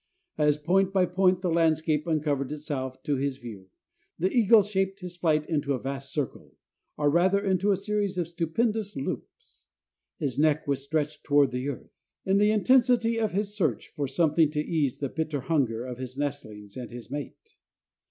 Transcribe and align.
As 0.39 0.57
point 0.57 0.91
by 0.91 1.05
point 1.05 1.41
the 1.43 1.51
landscape 1.51 2.07
uncovered 2.07 2.51
itself 2.51 3.03
to 3.03 3.17
his 3.17 3.37
view, 3.37 3.67
the 4.17 4.35
eagle 4.35 4.63
shaped 4.63 5.01
his 5.01 5.15
flight 5.15 5.45
into 5.45 5.75
a 5.75 5.79
vast 5.79 6.11
circle, 6.11 6.55
or 6.97 7.07
rather 7.07 7.39
into 7.39 7.69
a 7.69 7.75
series 7.75 8.17
of 8.17 8.27
stupendous 8.27 8.95
loops. 8.95 9.67
His 10.17 10.39
neck 10.39 10.67
was 10.67 10.83
stretched 10.83 11.23
toward 11.23 11.51
the 11.51 11.69
earth, 11.69 11.91
in 12.25 12.39
the 12.39 12.49
intensity 12.49 13.19
of 13.19 13.33
his 13.33 13.55
search 13.55 13.89
for 13.89 14.07
something 14.07 14.49
to 14.49 14.59
ease 14.65 14.97
the 14.97 15.07
bitter 15.09 15.41
hunger 15.41 15.85
of 15.85 15.99
his 15.99 16.17
nestlings 16.17 16.75
and 16.77 16.89
his 16.89 17.11
mate. 17.11 17.55